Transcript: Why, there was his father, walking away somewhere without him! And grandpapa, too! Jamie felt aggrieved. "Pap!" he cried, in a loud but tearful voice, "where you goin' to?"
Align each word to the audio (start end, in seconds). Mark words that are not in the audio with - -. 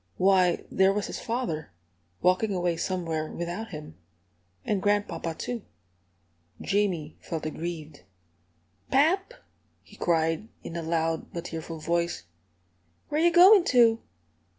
Why, 0.17 0.63
there 0.71 0.91
was 0.91 1.05
his 1.05 1.19
father, 1.19 1.69
walking 2.23 2.55
away 2.55 2.75
somewhere 2.75 3.31
without 3.31 3.67
him! 3.67 3.99
And 4.65 4.81
grandpapa, 4.81 5.35
too! 5.35 5.61
Jamie 6.59 7.17
felt 7.21 7.45
aggrieved. 7.45 8.01
"Pap!" 8.89 9.35
he 9.83 9.95
cried, 9.95 10.47
in 10.63 10.75
a 10.75 10.81
loud 10.81 11.31
but 11.33 11.45
tearful 11.45 11.77
voice, 11.77 12.23
"where 13.09 13.21
you 13.21 13.31
goin' 13.31 13.63
to?" 13.65 14.01